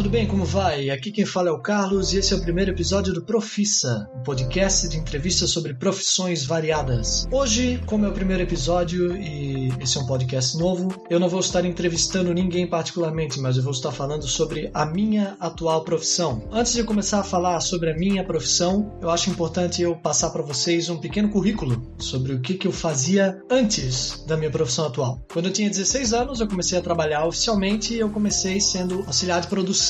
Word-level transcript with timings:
Tudo 0.00 0.08
bem? 0.08 0.26
Como 0.26 0.46
vai? 0.46 0.88
Aqui 0.88 1.12
quem 1.12 1.26
fala 1.26 1.50
é 1.50 1.52
o 1.52 1.60
Carlos 1.60 2.14
e 2.14 2.16
esse 2.16 2.32
é 2.32 2.36
o 2.38 2.40
primeiro 2.40 2.70
episódio 2.70 3.12
do 3.12 3.20
Profissa, 3.20 4.08
um 4.16 4.22
podcast 4.22 4.88
de 4.88 4.96
entrevistas 4.96 5.50
sobre 5.50 5.74
profissões 5.74 6.42
variadas. 6.42 7.28
Hoje, 7.30 7.78
como 7.84 8.06
é 8.06 8.08
o 8.08 8.12
primeiro 8.12 8.42
episódio 8.42 9.14
e 9.14 9.68
esse 9.78 9.98
é 9.98 10.00
um 10.00 10.06
podcast 10.06 10.56
novo, 10.56 11.04
eu 11.10 11.20
não 11.20 11.28
vou 11.28 11.40
estar 11.40 11.66
entrevistando 11.66 12.32
ninguém 12.32 12.66
particularmente, 12.66 13.38
mas 13.38 13.58
eu 13.58 13.62
vou 13.62 13.72
estar 13.72 13.92
falando 13.92 14.26
sobre 14.26 14.70
a 14.72 14.86
minha 14.86 15.36
atual 15.38 15.84
profissão. 15.84 16.48
Antes 16.50 16.72
de 16.72 16.82
começar 16.82 17.20
a 17.20 17.24
falar 17.24 17.60
sobre 17.60 17.90
a 17.90 17.94
minha 17.94 18.24
profissão, 18.24 18.98
eu 19.02 19.10
acho 19.10 19.28
importante 19.28 19.82
eu 19.82 19.94
passar 19.94 20.30
para 20.30 20.40
vocês 20.40 20.88
um 20.88 20.96
pequeno 20.96 21.28
currículo 21.28 21.94
sobre 21.98 22.32
o 22.32 22.40
que, 22.40 22.54
que 22.54 22.66
eu 22.66 22.72
fazia 22.72 23.38
antes 23.50 24.24
da 24.26 24.38
minha 24.38 24.50
profissão 24.50 24.86
atual. 24.86 25.20
Quando 25.30 25.48
eu 25.48 25.52
tinha 25.52 25.68
16 25.68 26.14
anos, 26.14 26.40
eu 26.40 26.48
comecei 26.48 26.78
a 26.78 26.82
trabalhar 26.82 27.26
oficialmente 27.26 27.92
e 27.92 27.98
eu 27.98 28.08
comecei 28.08 28.58
sendo 28.62 29.04
auxiliar 29.06 29.42
de 29.42 29.48
produção 29.48 29.89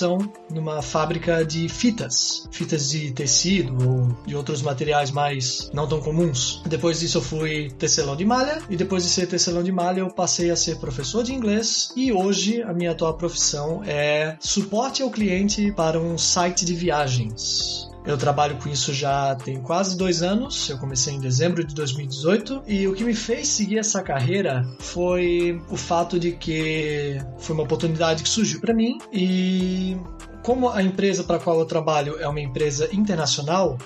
numa 0.50 0.82
fábrica 0.82 1.44
de 1.44 1.68
fitas, 1.68 2.48
fitas 2.50 2.88
de 2.88 3.10
tecido 3.12 3.76
ou 3.88 4.16
de 4.26 4.36
outros 4.36 4.62
materiais 4.62 5.10
mais 5.10 5.70
não 5.72 5.86
tão 5.86 6.00
comuns. 6.00 6.62
Depois 6.66 7.00
disso 7.00 7.18
eu 7.18 7.22
fui 7.22 7.70
tecelão 7.78 8.16
de 8.16 8.24
malha 8.24 8.62
e 8.68 8.76
depois 8.76 9.02
de 9.02 9.10
ser 9.10 9.26
tecelão 9.26 9.62
de 9.62 9.72
malha 9.72 10.00
eu 10.00 10.10
passei 10.10 10.50
a 10.50 10.56
ser 10.56 10.78
professor 10.78 11.22
de 11.22 11.34
inglês 11.34 11.92
e 11.96 12.12
hoje 12.12 12.62
a 12.62 12.72
minha 12.72 12.92
atual 12.92 13.14
profissão 13.14 13.82
é 13.84 14.36
suporte 14.40 15.02
ao 15.02 15.10
cliente 15.10 15.72
para 15.72 16.00
um 16.00 16.16
site 16.16 16.64
de 16.64 16.74
viagens. 16.74 17.89
Eu 18.04 18.16
trabalho 18.16 18.56
com 18.56 18.68
isso 18.68 18.94
já 18.94 19.34
tem 19.34 19.60
quase 19.60 19.96
dois 19.96 20.22
anos. 20.22 20.68
Eu 20.68 20.78
comecei 20.78 21.14
em 21.14 21.20
dezembro 21.20 21.64
de 21.64 21.74
2018 21.74 22.62
e 22.66 22.88
o 22.88 22.94
que 22.94 23.04
me 23.04 23.14
fez 23.14 23.48
seguir 23.48 23.78
essa 23.78 24.02
carreira 24.02 24.66
foi 24.78 25.60
o 25.68 25.76
fato 25.76 26.18
de 26.18 26.32
que 26.32 27.20
foi 27.38 27.54
uma 27.54 27.64
oportunidade 27.64 28.22
que 28.22 28.28
surgiu 28.28 28.60
para 28.60 28.72
mim 28.72 28.98
e 29.12 29.96
como 30.42 30.70
a 30.70 30.82
empresa 30.82 31.22
para 31.22 31.36
a 31.36 31.38
qual 31.38 31.58
eu 31.58 31.66
trabalho 31.66 32.18
é 32.18 32.26
uma 32.26 32.40
empresa 32.40 32.88
internacional, 32.92 33.76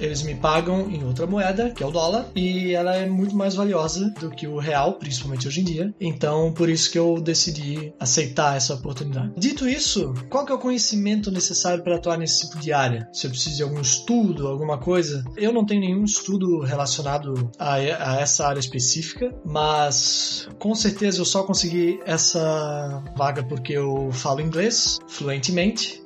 eles 0.00 0.22
me 0.22 0.34
pagam 0.34 0.90
em 0.90 1.04
outra 1.04 1.26
moeda, 1.26 1.70
que 1.70 1.82
é 1.82 1.86
o 1.86 1.90
dólar, 1.90 2.26
e 2.34 2.72
ela 2.72 2.96
é 2.96 3.06
muito 3.06 3.36
mais 3.36 3.54
valiosa 3.54 4.10
do 4.20 4.30
que 4.30 4.46
o 4.46 4.58
real, 4.58 4.94
principalmente 4.94 5.48
hoje 5.48 5.60
em 5.60 5.64
dia. 5.64 5.94
Então, 6.00 6.52
por 6.52 6.68
isso 6.68 6.90
que 6.90 6.98
eu 6.98 7.20
decidi 7.20 7.92
aceitar 7.98 8.56
essa 8.56 8.74
oportunidade. 8.74 9.32
Dito 9.36 9.68
isso, 9.68 10.14
qual 10.28 10.44
que 10.44 10.52
é 10.52 10.54
o 10.54 10.58
conhecimento 10.58 11.30
necessário 11.30 11.82
para 11.82 11.96
atuar 11.96 12.18
nesse 12.18 12.46
tipo 12.46 12.58
de 12.58 12.72
área? 12.72 13.08
Se 13.12 13.26
eu 13.26 13.30
preciso 13.30 13.56
de 13.56 13.62
algum 13.62 13.80
estudo, 13.80 14.46
alguma 14.46 14.78
coisa, 14.78 15.24
eu 15.36 15.52
não 15.52 15.64
tenho 15.64 15.80
nenhum 15.80 16.04
estudo 16.04 16.60
relacionado 16.60 17.50
a, 17.58 17.74
a 17.74 18.20
essa 18.20 18.46
área 18.46 18.60
específica, 18.60 19.34
mas 19.44 20.48
com 20.58 20.74
certeza 20.74 21.20
eu 21.20 21.24
só 21.24 21.42
consegui 21.42 22.00
essa 22.04 23.02
vaga 23.16 23.42
porque 23.42 23.72
eu 23.72 24.10
falo 24.12 24.40
inglês 24.40 24.98
fluentemente 25.08 26.02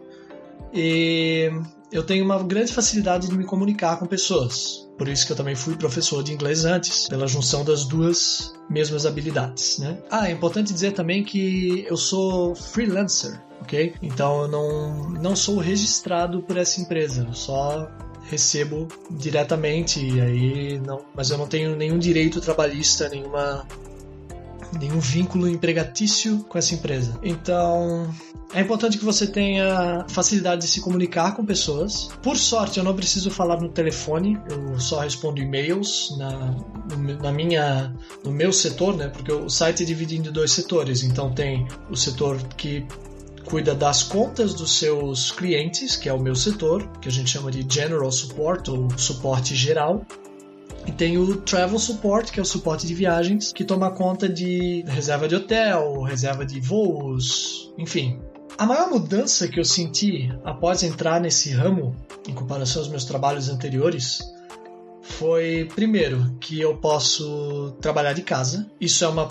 e 0.72 1.50
eu 1.92 2.02
tenho 2.02 2.24
uma 2.24 2.42
grande 2.42 2.72
facilidade 2.72 3.28
de 3.28 3.36
me 3.36 3.44
comunicar 3.44 3.98
com 3.98 4.06
pessoas. 4.06 4.88
Por 4.96 5.08
isso 5.08 5.26
que 5.26 5.32
eu 5.32 5.36
também 5.36 5.54
fui 5.54 5.76
professor 5.76 6.22
de 6.22 6.32
inglês 6.32 6.64
antes, 6.64 7.08
pela 7.08 7.26
junção 7.26 7.64
das 7.64 7.84
duas 7.84 8.52
mesmas 8.68 9.06
habilidades, 9.06 9.78
né? 9.78 9.98
Ah, 10.10 10.28
é 10.28 10.32
importante 10.32 10.72
dizer 10.72 10.92
também 10.92 11.24
que 11.24 11.84
eu 11.88 11.96
sou 11.96 12.54
freelancer, 12.54 13.40
ok? 13.62 13.94
Então 14.02 14.42
eu 14.42 14.48
não, 14.48 15.10
não 15.10 15.34
sou 15.34 15.58
registrado 15.58 16.42
por 16.42 16.56
essa 16.56 16.80
empresa, 16.80 17.26
eu 17.26 17.34
só 17.34 17.88
recebo 18.28 18.86
diretamente 19.10 20.20
aí 20.20 20.78
não, 20.78 21.00
mas 21.14 21.30
eu 21.30 21.38
não 21.38 21.48
tenho 21.48 21.74
nenhum 21.74 21.98
direito 21.98 22.40
trabalhista, 22.40 23.08
nenhuma 23.08 23.66
nenhum 24.78 24.98
vínculo 24.98 25.48
empregatício 25.48 26.44
com 26.48 26.58
essa 26.58 26.74
empresa. 26.74 27.18
Então, 27.22 28.12
é 28.52 28.60
importante 28.60 28.98
que 28.98 29.04
você 29.04 29.26
tenha 29.26 30.04
facilidade 30.08 30.62
de 30.62 30.68
se 30.68 30.80
comunicar 30.80 31.36
com 31.36 31.44
pessoas. 31.44 32.08
Por 32.22 32.36
sorte, 32.36 32.78
eu 32.78 32.84
não 32.84 32.94
preciso 32.94 33.30
falar 33.30 33.60
no 33.60 33.68
telefone, 33.68 34.38
eu 34.50 34.78
só 34.78 35.00
respondo 35.00 35.40
e-mails 35.40 36.16
na, 36.18 36.56
na 37.22 37.32
minha, 37.32 37.94
no 38.24 38.30
meu 38.30 38.52
setor, 38.52 38.96
né? 38.96 39.08
Porque 39.08 39.32
o 39.32 39.48
site 39.48 39.82
é 39.82 39.86
dividido 39.86 40.28
em 40.28 40.32
dois 40.32 40.52
setores. 40.52 41.02
Então, 41.02 41.32
tem 41.32 41.66
o 41.88 41.96
setor 41.96 42.38
que 42.56 42.86
cuida 43.44 43.74
das 43.74 44.02
contas 44.02 44.54
dos 44.54 44.78
seus 44.78 45.32
clientes, 45.32 45.96
que 45.96 46.08
é 46.08 46.12
o 46.12 46.20
meu 46.20 46.34
setor, 46.34 46.86
que 47.00 47.08
a 47.08 47.12
gente 47.12 47.30
chama 47.30 47.50
de 47.50 47.66
General 47.68 48.10
Support 48.10 48.68
ou 48.68 48.88
suporte 48.96 49.54
geral. 49.54 50.04
E 50.90 50.92
tem 50.92 51.16
o 51.16 51.36
Travel 51.36 51.78
Support, 51.78 52.32
que 52.32 52.40
é 52.40 52.42
o 52.42 52.44
suporte 52.44 52.84
de 52.84 52.92
viagens, 52.94 53.52
que 53.52 53.62
toma 53.62 53.92
conta 53.92 54.28
de 54.28 54.82
reserva 54.88 55.28
de 55.28 55.36
hotel, 55.36 56.02
reserva 56.02 56.44
de 56.44 56.58
voos, 56.58 57.72
enfim. 57.78 58.18
A 58.58 58.66
maior 58.66 58.90
mudança 58.90 59.46
que 59.46 59.60
eu 59.60 59.64
senti 59.64 60.28
após 60.44 60.82
entrar 60.82 61.20
nesse 61.20 61.52
ramo, 61.52 61.94
em 62.28 62.34
comparação 62.34 62.82
aos 62.82 62.90
meus 62.90 63.04
trabalhos 63.04 63.48
anteriores, 63.48 64.18
foi, 65.00 65.70
primeiro, 65.76 66.36
que 66.40 66.60
eu 66.60 66.76
posso 66.76 67.72
trabalhar 67.80 68.12
de 68.12 68.22
casa. 68.22 68.68
Isso 68.80 69.04
é 69.04 69.08
uma 69.08 69.28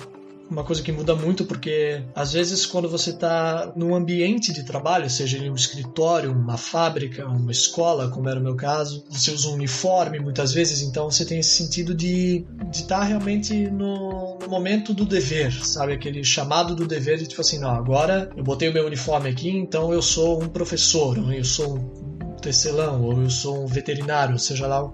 uma 0.49 0.63
coisa 0.63 0.81
que 0.81 0.91
muda 0.91 1.15
muito 1.15 1.45
porque 1.45 2.03
às 2.15 2.33
vezes 2.33 2.65
quando 2.65 2.89
você 2.89 3.11
está 3.11 3.71
num 3.75 3.95
ambiente 3.95 4.51
de 4.51 4.63
trabalho, 4.63 5.09
seja 5.09 5.37
em 5.37 5.49
um 5.49 5.55
escritório, 5.55 6.31
uma 6.31 6.57
fábrica, 6.57 7.25
uma 7.27 7.51
escola, 7.51 8.09
como 8.09 8.27
era 8.27 8.39
o 8.39 8.43
meu 8.43 8.55
caso, 8.55 9.03
você 9.09 9.31
usa 9.31 9.49
um 9.49 9.53
uniforme 9.53 10.19
muitas 10.19 10.51
vezes, 10.51 10.81
então 10.81 11.09
você 11.09 11.23
tem 11.23 11.39
esse 11.39 11.51
sentido 11.51 11.93
de 11.93 12.45
estar 12.71 12.99
tá 12.99 13.03
realmente 13.03 13.53
no, 13.69 14.37
no, 14.39 14.49
momento 14.49 14.93
do 14.93 15.05
dever, 15.05 15.53
sabe? 15.65 15.93
Aquele 15.93 16.23
chamado 16.23 16.75
do 16.75 16.87
dever 16.87 17.17
de 17.17 17.27
tipo 17.27 17.41
assim, 17.41 17.59
não, 17.59 17.69
agora 17.69 18.31
eu 18.35 18.43
botei 18.43 18.69
o 18.69 18.73
meu 18.73 18.85
uniforme 18.85 19.29
aqui, 19.29 19.49
então 19.49 19.93
eu 19.93 20.01
sou 20.01 20.41
um 20.43 20.47
professor, 20.47 21.17
ou 21.19 21.31
eu 21.31 21.45
sou 21.45 21.77
um 21.77 22.35
tecelão, 22.41 23.03
ou 23.03 23.21
eu 23.21 23.29
sou 23.29 23.63
um 23.63 23.67
veterinário, 23.67 24.39
seja 24.39 24.65
lá 24.65 24.91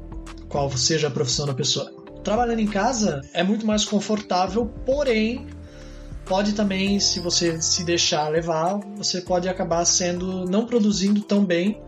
qual 0.50 0.70
seja 0.76 1.08
a 1.08 1.12
profissão 1.12 1.46
da 1.46 1.54
pessoa 1.54 1.95
trabalhando 2.25 2.59
em 2.59 2.68
casa 2.68 3.22
é 3.34 3.44
muito 3.44 3.68
mais 3.68 3.86
confortável, 3.86 4.66
porém 4.84 5.47
pode 6.25 6.53
também, 6.53 7.00
se 7.00 7.19
você 7.19 7.62
se 7.62 7.84
deixar 7.84 8.28
levar, 8.30 8.80
você 8.97 9.22
pode 9.22 9.47
acabar 9.47 9.86
sendo 9.86 10.44
não 10.46 10.66
produzindo 10.66 11.22
tão 11.22 11.46
bem 11.46 11.80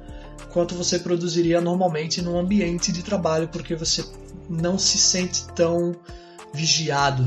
quanto 0.53 0.75
você 0.75 0.99
produziria 0.99 1.59
normalmente 1.59 2.21
num 2.21 2.37
ambiente 2.37 2.91
de 2.91 3.01
trabalho, 3.01 3.47
porque 3.47 3.75
você 3.75 4.05
não 4.47 4.77
se 4.77 4.99
sente 4.99 5.47
tão 5.55 5.95
vigiado, 6.53 7.25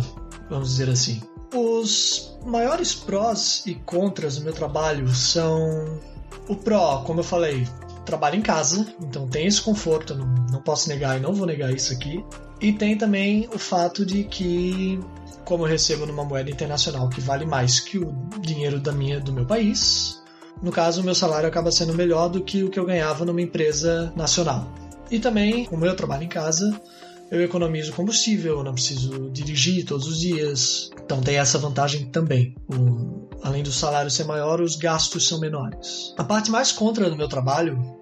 vamos 0.48 0.70
dizer 0.70 0.88
assim. 0.88 1.20
Os 1.52 2.38
maiores 2.46 2.94
prós 2.94 3.64
e 3.66 3.74
contras 3.74 4.36
do 4.36 4.44
meu 4.44 4.52
trabalho 4.52 5.08
são 5.08 5.98
o 6.48 6.54
pró, 6.54 7.02
como 7.04 7.20
eu 7.20 7.24
falei, 7.24 7.66
trabalho 8.06 8.36
em 8.36 8.42
casa, 8.42 8.86
então 9.00 9.26
tem 9.26 9.46
esse 9.46 9.60
conforto, 9.60 10.14
não, 10.14 10.26
não 10.52 10.62
posso 10.62 10.88
negar 10.88 11.18
e 11.18 11.20
não 11.20 11.34
vou 11.34 11.44
negar 11.46 11.74
isso 11.74 11.92
aqui. 11.92 12.24
E 12.60 12.72
tem 12.72 12.96
também 12.96 13.48
o 13.54 13.58
fato 13.58 14.04
de 14.04 14.24
que, 14.24 15.00
como 15.44 15.64
eu 15.64 15.68
recebo 15.68 16.06
numa 16.06 16.24
moeda 16.24 16.50
internacional 16.50 17.08
que 17.08 17.20
vale 17.20 17.46
mais 17.46 17.80
que 17.80 17.98
o 17.98 18.12
dinheiro 18.40 18.78
da 18.78 18.92
minha, 18.92 19.18
do 19.18 19.32
meu 19.32 19.46
país, 19.46 20.20
no 20.62 20.70
caso, 20.70 21.00
o 21.00 21.04
meu 21.04 21.14
salário 21.14 21.48
acaba 21.48 21.72
sendo 21.72 21.94
melhor 21.94 22.28
do 22.28 22.42
que 22.42 22.62
o 22.62 22.68
que 22.68 22.78
eu 22.78 22.84
ganhava 22.84 23.24
numa 23.24 23.40
empresa 23.40 24.12
nacional. 24.14 24.70
E 25.10 25.18
também, 25.18 25.64
como 25.64 25.86
eu 25.86 25.96
trabalho 25.96 26.24
em 26.24 26.28
casa, 26.28 26.78
eu 27.30 27.42
economizo 27.42 27.92
combustível, 27.92 28.62
não 28.62 28.74
preciso 28.74 29.30
dirigir 29.30 29.86
todos 29.86 30.06
os 30.06 30.20
dias. 30.20 30.90
Então 31.02 31.20
tem 31.20 31.36
essa 31.36 31.58
vantagem 31.58 32.06
também. 32.06 32.54
O, 32.68 33.28
além 33.42 33.62
do 33.62 33.72
salário 33.72 34.10
ser 34.10 34.24
maior, 34.24 34.60
os 34.60 34.76
gastos 34.76 35.26
são 35.26 35.40
menores. 35.40 36.12
A 36.18 36.24
parte 36.24 36.50
mais 36.50 36.70
contra 36.72 37.08
do 37.08 37.16
meu 37.16 37.28
trabalho 37.28 37.99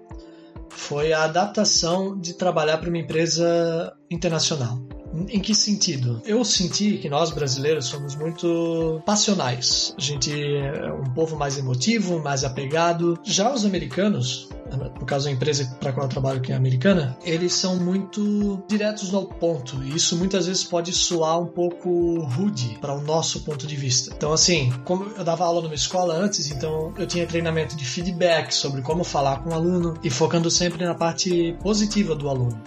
foi 0.69 1.13
a 1.13 1.23
adaptação 1.23 2.17
de 2.17 2.33
trabalhar 2.33 2.77
para 2.77 2.89
uma 2.89 2.97
empresa 2.97 3.93
internacional. 4.09 4.79
Em 5.27 5.39
que 5.39 5.55
sentido? 5.55 6.21
Eu 6.23 6.45
senti 6.45 6.97
que 6.97 7.09
nós 7.09 7.31
brasileiros 7.31 7.85
somos 7.85 8.15
muito 8.15 9.01
passionais. 9.05 9.93
A 9.97 10.01
gente 10.01 10.31
é 10.31 10.91
um 10.93 11.11
povo 11.13 11.35
mais 11.35 11.57
emotivo, 11.57 12.21
mais 12.21 12.43
apegado. 12.43 13.19
Já 13.23 13.51
os 13.51 13.65
americanos, 13.65 14.49
no 14.77 15.05
caso 15.05 15.27
a 15.27 15.31
empresa 15.31 15.65
para 15.79 15.91
qual 15.91 16.05
eu 16.05 16.09
trabalho 16.09 16.41
que 16.41 16.51
é 16.51 16.55
americana, 16.55 17.17
eles 17.23 17.53
são 17.53 17.77
muito 17.77 18.63
diretos 18.67 19.13
ao 19.13 19.25
ponto 19.25 19.83
e 19.83 19.95
isso 19.95 20.17
muitas 20.17 20.47
vezes 20.47 20.63
pode 20.63 20.93
soar 20.93 21.39
um 21.39 21.47
pouco 21.47 22.19
rude 22.21 22.77
para 22.79 22.93
o 22.93 23.01
nosso 23.01 23.41
ponto 23.41 23.65
de 23.65 23.75
vista. 23.75 24.13
Então 24.15 24.33
assim, 24.33 24.71
como 24.85 25.05
eu 25.17 25.23
dava 25.23 25.45
aula 25.45 25.61
numa 25.61 25.75
escola 25.75 26.15
antes, 26.15 26.51
então 26.51 26.93
eu 26.97 27.07
tinha 27.07 27.25
treinamento 27.25 27.75
de 27.75 27.85
feedback 27.85 28.53
sobre 28.53 28.81
como 28.81 29.03
falar 29.03 29.43
com 29.43 29.49
o 29.49 29.53
aluno 29.53 29.95
e 30.03 30.09
focando 30.09 30.49
sempre 30.49 30.85
na 30.85 30.95
parte 30.95 31.55
positiva 31.61 32.15
do 32.15 32.29
aluno. 32.29 32.61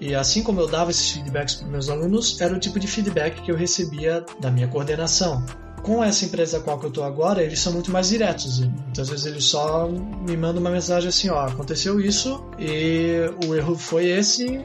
E 0.00 0.14
assim 0.14 0.42
como 0.42 0.60
eu 0.60 0.68
dava 0.68 0.90
esses 0.90 1.10
feedbacks 1.10 1.54
para 1.54 1.68
meus 1.68 1.88
alunos, 1.88 2.40
era 2.40 2.54
o 2.54 2.58
tipo 2.58 2.78
de 2.78 2.86
feedback 2.86 3.40
que 3.42 3.50
eu 3.50 3.56
recebia 3.56 4.24
da 4.40 4.50
minha 4.50 4.68
coordenação. 4.68 5.42
Com 5.86 6.02
essa 6.02 6.24
empresa 6.24 6.58
com 6.58 6.72
a 6.72 6.74
qual 6.74 6.82
eu 6.82 6.88
estou 6.88 7.04
agora, 7.04 7.44
eles 7.44 7.60
são 7.60 7.72
muito 7.72 7.92
mais 7.92 8.08
diretos. 8.08 8.58
Muitas 8.58 9.08
vezes 9.08 9.24
eles 9.24 9.44
só 9.44 9.88
me 9.88 10.36
mandam 10.36 10.60
uma 10.60 10.68
mensagem 10.68 11.08
assim: 11.08 11.28
ó, 11.28 11.46
aconteceu 11.46 12.00
isso 12.00 12.44
e 12.58 13.20
o 13.46 13.54
erro 13.54 13.78
foi 13.78 14.06
esse 14.06 14.60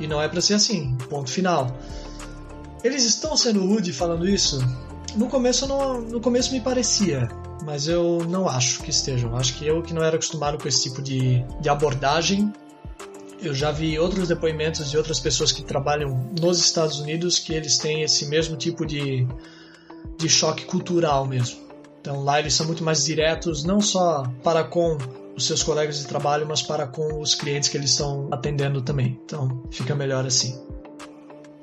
e 0.00 0.06
não 0.08 0.20
é 0.20 0.28
para 0.28 0.40
ser 0.40 0.54
assim. 0.54 0.96
Ponto 1.08 1.30
final. 1.30 1.78
Eles 2.82 3.04
estão 3.04 3.36
sendo 3.36 3.64
rude 3.64 3.92
falando 3.92 4.28
isso? 4.28 4.58
No 5.14 5.28
começo, 5.28 5.64
não, 5.64 6.00
no 6.00 6.20
começo 6.20 6.52
me 6.52 6.60
parecia, 6.60 7.28
mas 7.64 7.86
eu 7.86 8.26
não 8.28 8.48
acho 8.48 8.82
que 8.82 8.90
estejam. 8.90 9.36
Acho 9.36 9.54
que 9.54 9.64
eu 9.64 9.80
que 9.80 9.94
não 9.94 10.02
era 10.02 10.16
acostumado 10.16 10.58
com 10.58 10.66
esse 10.66 10.82
tipo 10.82 11.00
de, 11.00 11.44
de 11.60 11.68
abordagem. 11.68 12.52
Eu 13.40 13.54
já 13.54 13.70
vi 13.70 13.96
outros 13.96 14.26
depoimentos 14.26 14.90
de 14.90 14.96
outras 14.96 15.20
pessoas 15.20 15.52
que 15.52 15.62
trabalham 15.62 16.28
nos 16.40 16.58
Estados 16.58 16.98
Unidos 16.98 17.38
que 17.38 17.54
eles 17.54 17.78
têm 17.78 18.02
esse 18.02 18.26
mesmo 18.26 18.56
tipo 18.56 18.84
de, 18.84 19.24
de 20.16 20.28
choque 20.28 20.64
cultural 20.64 21.26
mesmo. 21.26 21.58
Então 22.00 22.22
lá 22.22 22.38
eles 22.38 22.54
são 22.54 22.66
muito 22.66 22.82
mais 22.82 23.04
diretos, 23.04 23.64
não 23.64 23.80
só 23.80 24.24
para 24.42 24.64
com 24.64 24.96
os 25.36 25.46
seus 25.46 25.62
colegas 25.62 25.98
de 25.98 26.06
trabalho, 26.06 26.46
mas 26.46 26.62
para 26.62 26.86
com 26.86 27.20
os 27.20 27.34
clientes 27.34 27.68
que 27.68 27.76
eles 27.76 27.90
estão 27.90 28.28
atendendo 28.32 28.82
também. 28.82 29.20
Então 29.24 29.62
fica 29.70 29.94
melhor 29.94 30.26
assim. 30.26 30.58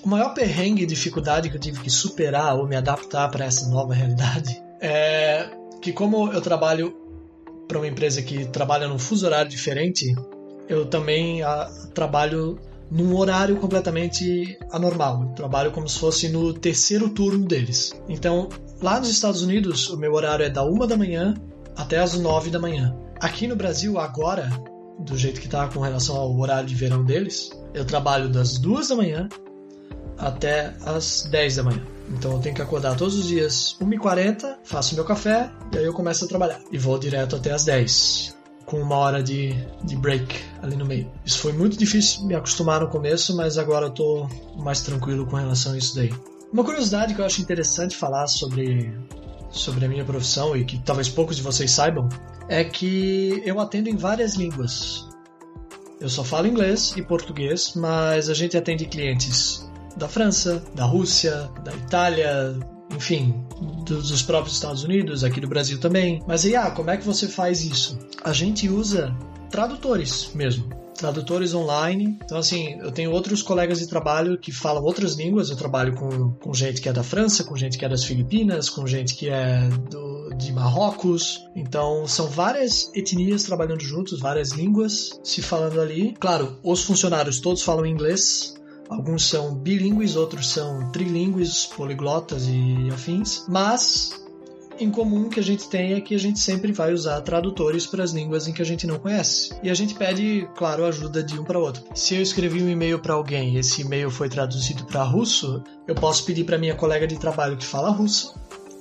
O 0.04 0.08
maior 0.08 0.34
perrengue 0.34 0.84
e 0.84 0.86
dificuldade 0.86 1.50
que 1.50 1.56
eu 1.56 1.60
tive 1.60 1.82
que 1.82 1.90
superar 1.90 2.56
ou 2.56 2.68
me 2.68 2.76
adaptar 2.76 3.30
para 3.30 3.46
essa 3.46 3.68
nova 3.70 3.94
realidade 3.94 4.56
é 4.80 5.50
que, 5.82 5.92
como 5.92 6.32
eu 6.32 6.42
trabalho 6.42 6.96
para 7.68 7.80
uma 7.80 7.88
empresa 7.88 8.22
que 8.22 8.46
trabalha 8.46 8.88
num 8.88 9.00
fuso 9.00 9.26
horário 9.26 9.50
diferente, 9.50 10.16
eu 10.70 10.86
também 10.86 11.42
a, 11.42 11.64
ah, 11.64 11.70
trabalho 11.94 12.60
num 12.90 13.16
horário 13.16 13.58
completamente 13.58 14.58
anormal. 14.72 15.24
Eu 15.24 15.30
trabalho 15.30 15.72
como 15.72 15.88
se 15.88 16.00
fosse 16.00 16.30
no 16.30 16.54
terceiro 16.54 17.10
turno 17.10 17.46
deles. 17.46 17.94
Então, 18.08 18.50
lá 18.82 19.00
nos 19.00 19.10
Estados 19.10 19.42
Unidos, 19.42 19.90
o 19.90 19.98
meu 19.98 20.14
horário 20.14 20.46
é 20.46 20.50
da 20.50 20.64
uma 20.64 20.88
da 20.88 20.98
manhã 20.98 21.34
até 21.76 22.00
as 22.00 22.18
nove 22.20 22.50
da 22.50 22.60
manhã. 22.60 22.96
Aqui 23.20 23.48
no 23.48 23.56
Brasil, 23.56 24.00
agora, 24.00 24.50
do 25.00 25.18
jeito 25.18 25.40
que 25.40 25.48
está 25.48 25.68
com 25.68 25.80
relação 25.80 26.16
ao 26.16 26.38
horário 26.38 26.68
de 26.68 26.76
verão 26.76 27.04
deles, 27.04 27.50
eu 27.74 27.86
trabalho 27.86 28.30
das 28.30 28.58
duas 28.58 28.90
da 28.90 28.96
manhã 28.96 29.28
até 30.18 30.74
as 30.86 31.28
10 31.30 31.56
da 31.58 31.64
manhã. 31.64 31.84
Então 32.10 32.34
eu 32.34 32.40
tenho 32.40 32.56
que 32.56 32.62
acordar 32.62 32.96
todos 32.96 33.18
os 33.18 33.28
dias 33.28 33.76
1h40, 33.82 34.58
faço 34.64 34.96
meu 34.96 35.04
café 35.04 35.52
e 35.74 35.78
aí 35.78 35.86
eu 35.86 35.94
começo 35.94 36.26
a 36.26 36.28
trabalhar. 36.28 36.62
E 36.72 36.78
vou 36.78 36.98
direto 37.00 37.36
até 37.36 37.52
as 37.52 37.66
10, 37.66 38.35
com 38.66 38.82
uma 38.82 38.96
hora 38.96 39.22
de, 39.22 39.54
de 39.84 39.96
break 39.96 40.44
ali 40.62 40.76
no 40.76 40.86
meio. 40.86 41.12
Isso 41.24 41.40
foi 41.40 41.54
muito 41.54 41.78
difícil 41.78 42.26
me 42.26 42.36
acostumar 42.36 42.82
no 42.82 42.90
começo, 42.90 43.36
mas 43.36 43.58
agora 43.58 43.88
eu 43.88 43.92
tô 43.92 44.28
mais 44.58 44.82
tranquilo 44.82 45.26
com 45.26 45.36
relação 45.36 45.74
a 45.74 45.78
isso 45.78 45.96
daí. 45.96 46.12
Uma 46.52 46.64
curiosidade 46.64 47.14
que 47.14 47.22
eu 47.22 47.26
acho 47.26 47.42
interessante 47.42 47.96
falar 47.96 48.28
sobre, 48.28 48.98
sobre 49.50 49.86
a 49.86 49.90
minha 49.90 50.06
profissão 50.06 50.56
e 50.56 50.66
que 50.66 50.80
talvez 50.80 51.10
poucos 51.10 51.36
de 51.36 51.42
vocês 51.42 51.72
saibam 51.72 52.08
é 52.48 52.64
que 52.64 53.42
eu 53.46 53.60
atendo 53.60 53.90
em 53.90 53.96
várias 53.96 54.36
línguas. 54.36 55.08
Eu 56.00 56.10
só 56.10 56.24
falo 56.24 56.48
inglês 56.48 56.94
e 56.96 57.02
português, 57.02 57.74
mas 57.76 58.30
a 58.30 58.34
gente 58.34 58.58
atende 58.58 58.86
clientes 58.86 59.70
da 59.96 60.08
França, 60.08 60.64
da 60.74 60.86
Rússia, 60.86 61.50
da 61.64 61.74
Itália, 61.74 62.58
enfim, 62.96 63.34
dos, 63.86 64.10
dos 64.10 64.22
próprios 64.22 64.56
Estados 64.56 64.84
Unidos, 64.84 65.24
aqui 65.24 65.40
do 65.40 65.48
Brasil 65.48 65.80
também. 65.80 66.22
Mas 66.28 66.46
aí, 66.46 66.56
ah, 66.56 66.72
como 66.72 66.90
é 66.90 66.98
que 66.98 67.06
você 67.06 67.28
faz 67.28 67.64
isso? 67.64 68.00
A 68.24 68.34
gente 68.34 68.70
usa 68.70 69.16
tradutores 69.50 70.32
mesmo. 70.34 70.70
Tradutores 70.98 71.54
online. 71.54 72.18
Então, 72.24 72.38
assim, 72.38 72.78
eu 72.80 72.90
tenho 72.90 73.12
outros 73.12 73.42
colegas 73.42 73.80
de 73.80 73.88
trabalho 73.88 74.38
que 74.38 74.52
falam 74.52 74.82
outras 74.82 75.16
línguas. 75.16 75.50
Eu 75.50 75.58
trabalho 75.58 75.94
com, 75.94 76.32
com 76.32 76.54
gente 76.54 76.80
que 76.80 76.88
é 76.88 76.94
da 76.94 77.04
França, 77.04 77.44
com 77.44 77.56
gente 77.56 77.78
que 77.78 77.84
é 77.84 77.90
das 77.90 78.06
Filipinas, 78.06 78.70
com 78.70 78.88
gente 78.88 79.14
que 79.14 79.30
é 79.30 79.68
do, 79.90 80.30
de 80.38 80.54
Marrocos. 80.54 81.46
Então, 81.54 82.08
são 82.08 82.28
várias 82.28 82.90
etnias 82.96 83.44
trabalhando 83.44 83.82
juntos, 83.82 84.22
várias 84.22 84.52
línguas 84.52 85.20
se 85.22 85.42
falando 85.42 85.82
ali. 85.82 86.16
Claro, 86.18 86.58
os 86.64 86.84
funcionários 86.84 87.42
todos 87.42 87.62
falam 87.62 87.86
inglês, 87.86 88.55
Alguns 88.90 89.28
são 89.28 89.56
bilíngues, 89.56 90.16
outros 90.16 90.50
são 90.50 90.92
trilíngues, 90.92 91.66
poliglotas 91.66 92.48
e 92.48 92.90
afins, 92.92 93.44
mas 93.48 94.24
em 94.80 94.92
comum 94.92 95.30
que 95.30 95.40
a 95.40 95.44
gente 95.44 95.70
tem 95.70 95.94
é 95.94 96.02
que 96.02 96.14
a 96.14 96.20
gente 96.20 96.40
sempre 96.40 96.72
vai 96.72 96.94
usar 96.94 97.22
tradutores 97.22 97.88
para 97.88 98.04
as 98.04 98.12
línguas 98.12 98.48
em 98.48 98.54
que 98.54 98.62
a 98.62 98.66
gente 98.66 98.86
não 98.86 99.00
conhece. 99.00 99.56
E 99.64 99.70
a 99.70 99.74
gente 99.74 99.96
pede, 99.96 100.48
claro, 100.56 100.86
ajuda 100.86 101.24
de 101.24 101.40
um 101.40 101.44
para 101.44 101.60
outro. 101.60 101.84
Se 101.96 102.16
eu 102.16 102.22
escrevi 102.22 102.62
um 102.62 102.70
e-mail 102.70 103.00
para 103.00 103.14
alguém 103.14 103.56
e 103.56 103.58
esse 103.58 103.82
e-mail 103.82 104.12
foi 104.12 104.30
traduzido 104.30 104.86
para 104.86 105.04
russo, 105.04 105.64
eu 105.88 105.96
posso 105.96 106.26
pedir 106.26 106.44
para 106.44 106.58
minha 106.58 106.76
colega 106.76 107.08
de 107.08 107.18
trabalho 107.18 107.58
que 107.58 107.66
fala 107.66 107.90
russo 107.90 108.34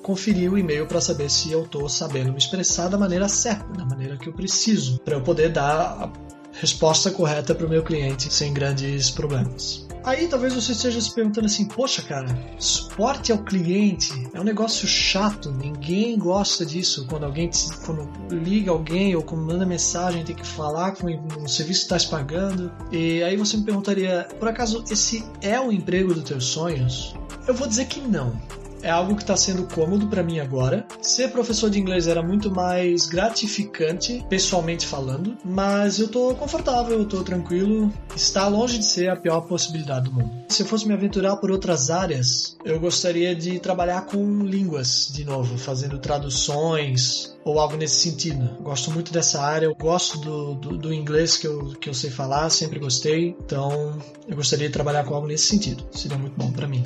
conferir 0.02 0.52
o 0.52 0.58
e-mail 0.58 0.86
para 0.86 1.00
saber 1.00 1.30
se 1.30 1.50
eu 1.50 1.64
estou 1.64 1.88
sabendo 1.88 2.30
me 2.30 2.36
expressar 2.36 2.88
da 2.88 2.98
maneira 2.98 3.26
certa, 3.26 3.64
da 3.72 3.86
maneira 3.86 4.18
que 4.18 4.28
eu 4.28 4.34
preciso, 4.34 5.00
para 5.00 5.14
eu 5.14 5.22
poder 5.22 5.48
dar 5.48 5.72
a 5.72 6.12
resposta 6.52 7.10
correta 7.10 7.54
para 7.54 7.66
o 7.66 7.70
meu 7.70 7.82
cliente 7.82 8.32
sem 8.32 8.52
grandes 8.52 9.10
problemas. 9.10 9.83
Aí 10.04 10.28
talvez 10.28 10.54
você 10.54 10.72
esteja 10.72 11.00
se 11.00 11.14
perguntando 11.14 11.46
assim: 11.46 11.64
poxa, 11.64 12.02
cara, 12.02 12.26
suporte 12.58 13.32
ao 13.32 13.38
cliente 13.38 14.12
é 14.34 14.40
um 14.40 14.44
negócio 14.44 14.86
chato, 14.86 15.50
ninguém 15.50 16.18
gosta 16.18 16.64
disso. 16.64 17.06
Quando 17.08 17.24
alguém 17.24 17.48
te, 17.48 17.74
quando 17.86 18.08
liga 18.30 18.70
alguém 18.70 19.16
ou 19.16 19.22
quando 19.22 19.42
manda 19.42 19.64
mensagem, 19.64 20.22
tem 20.22 20.36
que 20.36 20.46
falar 20.46 20.92
com 20.92 21.06
um 21.08 21.48
serviço 21.48 21.88
que 21.88 21.94
está 21.94 22.10
pagando. 22.10 22.70
E 22.92 23.22
aí 23.22 23.36
você 23.36 23.56
me 23.56 23.64
perguntaria: 23.64 24.28
por 24.38 24.48
acaso 24.48 24.84
esse 24.90 25.24
é 25.40 25.58
o 25.58 25.72
emprego 25.72 26.12
dos 26.12 26.24
teus 26.24 26.44
sonhos? 26.44 27.14
Eu 27.48 27.54
vou 27.54 27.66
dizer 27.66 27.86
que 27.86 28.00
não 28.00 28.38
é 28.84 28.90
algo 28.90 29.16
que 29.16 29.22
está 29.22 29.36
sendo 29.36 29.64
cômodo 29.64 30.06
para 30.06 30.22
mim 30.22 30.38
agora. 30.38 30.86
Ser 31.00 31.28
professor 31.32 31.70
de 31.70 31.80
inglês 31.80 32.06
era 32.06 32.22
muito 32.22 32.50
mais 32.50 33.06
gratificante, 33.06 34.24
pessoalmente 34.28 34.86
falando, 34.86 35.36
mas 35.42 35.98
eu 35.98 36.06
tô 36.06 36.34
confortável, 36.34 36.98
eu 36.98 37.06
tô 37.06 37.24
tranquilo. 37.24 37.90
Está 38.14 38.46
longe 38.46 38.78
de 38.78 38.84
ser 38.84 39.08
a 39.08 39.16
pior 39.16 39.40
possibilidade 39.42 40.04
do 40.04 40.12
mundo. 40.12 40.30
Se 40.50 40.62
eu 40.62 40.66
fosse 40.66 40.86
me 40.86 40.92
aventurar 40.92 41.36
por 41.36 41.50
outras 41.50 41.90
áreas, 41.90 42.56
eu 42.64 42.78
gostaria 42.78 43.34
de 43.34 43.58
trabalhar 43.58 44.02
com 44.02 44.44
línguas 44.44 45.10
de 45.10 45.24
novo, 45.24 45.56
fazendo 45.56 45.98
traduções 45.98 47.34
ou 47.42 47.58
algo 47.58 47.76
nesse 47.76 47.96
sentido. 47.96 48.62
Gosto 48.62 48.90
muito 48.90 49.12
dessa 49.12 49.40
área, 49.40 49.66
eu 49.66 49.74
gosto 49.74 50.18
do, 50.18 50.54
do, 50.54 50.76
do, 50.76 50.94
inglês 50.94 51.38
que 51.38 51.46
eu, 51.46 51.72
que 51.80 51.88
eu 51.88 51.94
sei 51.94 52.10
falar, 52.10 52.50
sempre 52.50 52.78
gostei, 52.78 53.34
então 53.44 53.98
eu 54.28 54.36
gostaria 54.36 54.66
de 54.66 54.72
trabalhar 54.72 55.04
com 55.04 55.14
algo 55.14 55.26
nesse 55.26 55.46
sentido. 55.46 55.84
Seria 55.90 56.18
muito 56.18 56.36
bom 56.36 56.52
para 56.52 56.68
mim. 56.68 56.84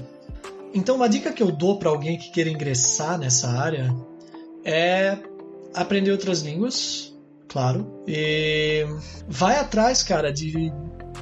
Então, 0.74 0.96
uma 0.96 1.08
dica 1.08 1.32
que 1.32 1.42
eu 1.42 1.50
dou 1.50 1.78
para 1.78 1.88
alguém 1.88 2.18
que 2.18 2.30
queira 2.30 2.50
ingressar 2.50 3.18
nessa 3.18 3.48
área 3.48 3.94
é 4.64 5.18
aprender 5.74 6.10
outras 6.10 6.42
línguas, 6.42 7.16
claro, 7.48 8.02
e 8.06 8.86
vai 9.26 9.58
atrás, 9.58 10.02
cara, 10.02 10.32
de, 10.32 10.72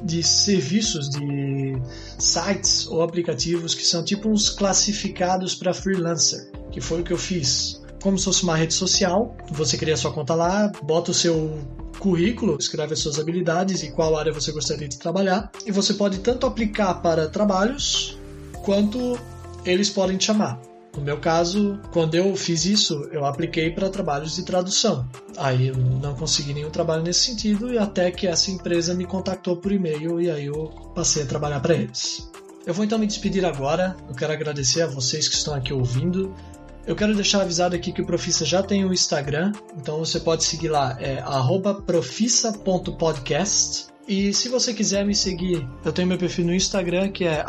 de 0.03 0.23
serviços, 0.23 1.09
de 1.09 1.73
sites 2.17 2.87
ou 2.87 3.01
aplicativos 3.01 3.73
que 3.73 3.83
são 3.83 4.03
tipo 4.03 4.29
uns 4.29 4.49
classificados 4.49 5.55
para 5.55 5.73
freelancer, 5.73 6.51
que 6.71 6.81
foi 6.81 7.01
o 7.01 7.03
que 7.03 7.13
eu 7.13 7.17
fiz. 7.17 7.81
Como 8.01 8.17
se 8.17 8.25
fosse 8.25 8.43
uma 8.43 8.55
rede 8.55 8.73
social, 8.73 9.35
você 9.51 9.77
cria 9.77 9.97
sua 9.97 10.13
conta 10.13 10.35
lá, 10.35 10.71
bota 10.83 11.11
o 11.11 11.13
seu 11.13 11.59
currículo, 11.99 12.57
escreve 12.59 12.93
as 12.93 12.99
suas 12.99 13.17
habilidades 13.19 13.81
e 13.81 13.91
qual 13.91 14.15
área 14.15 14.31
você 14.31 14.51
gostaria 14.51 14.87
de 14.87 14.97
trabalhar, 14.97 15.51
e 15.65 15.71
você 15.71 15.93
pode 15.93 16.19
tanto 16.19 16.45
aplicar 16.45 16.95
para 16.95 17.27
trabalhos 17.27 18.17
quanto 18.63 19.17
eles 19.71 19.89
podem 19.89 20.17
te 20.17 20.25
chamar. 20.25 20.59
No 20.95 21.03
meu 21.03 21.19
caso, 21.19 21.79
quando 21.91 22.15
eu 22.15 22.35
fiz 22.35 22.65
isso, 22.65 23.07
eu 23.11 23.23
apliquei 23.23 23.69
para 23.69 23.89
trabalhos 23.89 24.35
de 24.35 24.43
tradução. 24.43 25.07
Aí 25.37 25.67
eu 25.67 25.77
não 25.77 26.15
consegui 26.15 26.55
nenhum 26.55 26.71
trabalho 26.71 27.03
nesse 27.03 27.19
sentido 27.19 27.71
e 27.71 27.77
até 27.77 28.09
que 28.09 28.25
essa 28.25 28.49
empresa 28.49 28.95
me 28.95 29.05
contactou 29.05 29.57
por 29.57 29.71
e-mail 29.71 30.19
e 30.19 30.31
aí 30.31 30.47
eu 30.47 30.69
passei 30.95 31.21
a 31.21 31.27
trabalhar 31.27 31.59
para 31.59 31.75
eles. 31.75 32.27
Eu 32.65 32.73
vou 32.73 32.83
então 32.83 32.97
me 32.97 33.05
despedir 33.05 33.45
agora. 33.45 33.95
Eu 34.09 34.15
quero 34.15 34.33
agradecer 34.33 34.81
a 34.81 34.87
vocês 34.87 35.29
que 35.29 35.35
estão 35.35 35.53
aqui 35.53 35.71
ouvindo. 35.71 36.33
Eu 36.87 36.95
quero 36.95 37.13
deixar 37.13 37.41
avisado 37.41 37.75
aqui 37.75 37.91
que 37.91 38.01
o 38.01 38.05
Profissa 38.05 38.43
já 38.43 38.63
tem 38.63 38.83
o 38.85 38.89
um 38.89 38.93
Instagram, 38.93 39.51
então 39.77 39.99
você 39.99 40.19
pode 40.21 40.45
seguir 40.45 40.69
lá, 40.69 40.97
é 41.01 41.21
profissa.podcast. 41.85 43.87
E 44.07 44.33
se 44.33 44.47
você 44.47 44.73
quiser 44.73 45.05
me 45.05 45.13
seguir, 45.13 45.67
eu 45.83 45.91
tenho 45.91 46.07
meu 46.07 46.17
perfil 46.17 46.45
no 46.45 46.55
Instagram 46.55 47.11
que 47.11 47.25
é 47.25 47.43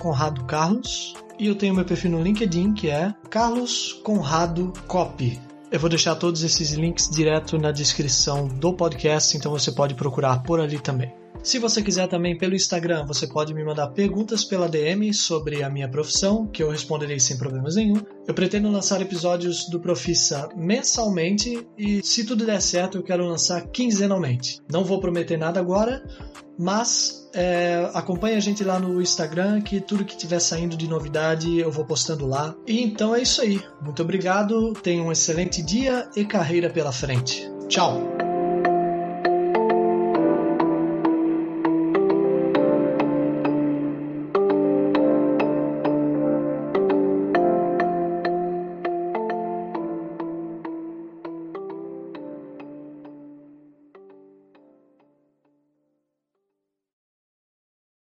@conradocarlos. 0.00 1.14
E 1.38 1.46
eu 1.46 1.54
tenho 1.54 1.72
meu 1.72 1.84
perfil 1.84 2.10
no 2.10 2.22
LinkedIn, 2.22 2.74
que 2.74 2.90
é 2.90 3.14
Carlos 3.30 3.92
Conrado 4.02 4.72
Copy. 4.88 5.38
Eu 5.70 5.78
vou 5.78 5.88
deixar 5.88 6.16
todos 6.16 6.42
esses 6.42 6.72
links 6.72 7.08
direto 7.08 7.56
na 7.56 7.70
descrição 7.70 8.48
do 8.48 8.72
podcast, 8.72 9.36
então 9.36 9.52
você 9.52 9.70
pode 9.70 9.94
procurar 9.94 10.42
por 10.42 10.58
ali 10.60 10.80
também. 10.80 11.12
Se 11.42 11.58
você 11.58 11.82
quiser 11.82 12.08
também 12.08 12.36
pelo 12.36 12.54
Instagram, 12.54 13.06
você 13.06 13.26
pode 13.26 13.54
me 13.54 13.64
mandar 13.64 13.88
perguntas 13.88 14.44
pela 14.44 14.68
DM 14.68 15.12
sobre 15.14 15.62
a 15.62 15.70
minha 15.70 15.88
profissão, 15.88 16.46
que 16.46 16.62
eu 16.62 16.70
responderei 16.70 17.18
sem 17.20 17.38
problemas 17.38 17.76
nenhum. 17.76 18.02
Eu 18.26 18.34
pretendo 18.34 18.70
lançar 18.70 19.00
episódios 19.00 19.68
do 19.68 19.80
Profissa 19.80 20.48
mensalmente 20.56 21.66
e, 21.78 22.02
se 22.04 22.24
tudo 22.24 22.44
der 22.44 22.60
certo, 22.60 22.98
eu 22.98 23.02
quero 23.02 23.24
lançar 23.24 23.62
quinzenalmente. 23.68 24.60
Não 24.70 24.84
vou 24.84 25.00
prometer 25.00 25.38
nada 25.38 25.60
agora, 25.60 26.02
mas 26.58 27.28
é, 27.32 27.88
acompanhe 27.94 28.36
a 28.36 28.40
gente 28.40 28.64
lá 28.64 28.78
no 28.78 29.00
Instagram, 29.00 29.60
que 29.60 29.80
tudo 29.80 30.04
que 30.04 30.16
tiver 30.16 30.40
saindo 30.40 30.76
de 30.76 30.88
novidade 30.88 31.58
eu 31.58 31.70
vou 31.70 31.84
postando 31.84 32.26
lá. 32.26 32.54
E 32.66 32.82
então 32.82 33.14
é 33.14 33.22
isso 33.22 33.40
aí. 33.40 33.62
Muito 33.80 34.02
obrigado, 34.02 34.72
tenha 34.74 35.02
um 35.02 35.12
excelente 35.12 35.62
dia 35.62 36.08
e 36.16 36.24
carreira 36.24 36.68
pela 36.68 36.92
frente. 36.92 37.48
Tchau! 37.68 38.37